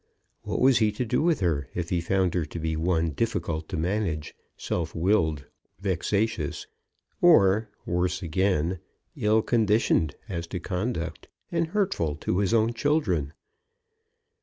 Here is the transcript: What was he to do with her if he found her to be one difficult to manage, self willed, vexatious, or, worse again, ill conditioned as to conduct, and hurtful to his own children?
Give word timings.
What 0.41 0.59
was 0.59 0.79
he 0.79 0.91
to 0.93 1.05
do 1.05 1.21
with 1.21 1.41
her 1.41 1.69
if 1.75 1.91
he 1.91 2.01
found 2.01 2.33
her 2.33 2.43
to 2.43 2.59
be 2.59 2.75
one 2.75 3.11
difficult 3.11 3.69
to 3.69 3.77
manage, 3.77 4.33
self 4.57 4.95
willed, 4.95 5.45
vexatious, 5.79 6.65
or, 7.21 7.69
worse 7.85 8.23
again, 8.23 8.79
ill 9.15 9.43
conditioned 9.43 10.15
as 10.27 10.47
to 10.47 10.59
conduct, 10.59 11.27
and 11.51 11.67
hurtful 11.67 12.15
to 12.15 12.39
his 12.39 12.51
own 12.51 12.73
children? 12.73 13.33